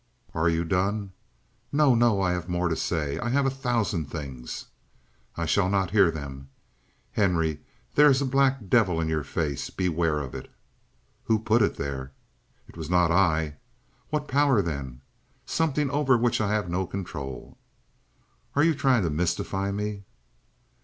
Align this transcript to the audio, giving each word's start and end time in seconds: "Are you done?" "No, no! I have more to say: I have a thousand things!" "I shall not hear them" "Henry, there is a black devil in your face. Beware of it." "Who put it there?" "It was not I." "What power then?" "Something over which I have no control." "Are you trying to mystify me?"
"Are 0.33 0.49
you 0.49 0.65
done?" 0.65 1.11
"No, 1.71 1.93
no! 1.93 2.21
I 2.23 2.31
have 2.31 2.49
more 2.49 2.67
to 2.69 2.75
say: 2.75 3.19
I 3.19 3.29
have 3.29 3.45
a 3.45 3.51
thousand 3.51 4.05
things!" 4.05 4.65
"I 5.35 5.45
shall 5.45 5.69
not 5.69 5.91
hear 5.91 6.09
them" 6.09 6.49
"Henry, 7.11 7.59
there 7.93 8.09
is 8.09 8.19
a 8.19 8.25
black 8.25 8.67
devil 8.67 8.99
in 8.99 9.07
your 9.07 9.23
face. 9.23 9.69
Beware 9.69 10.17
of 10.19 10.33
it." 10.33 10.49
"Who 11.25 11.37
put 11.37 11.61
it 11.61 11.75
there?" 11.75 12.13
"It 12.67 12.75
was 12.75 12.89
not 12.89 13.11
I." 13.11 13.57
"What 14.09 14.27
power 14.27 14.59
then?" 14.63 15.01
"Something 15.45 15.91
over 15.91 16.17
which 16.17 16.41
I 16.41 16.49
have 16.49 16.67
no 16.67 16.87
control." 16.87 17.59
"Are 18.55 18.63
you 18.63 18.73
trying 18.73 19.03
to 19.03 19.11
mystify 19.11 19.71
me?" 19.71 20.01